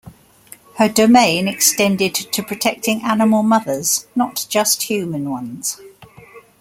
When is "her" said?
0.79-0.89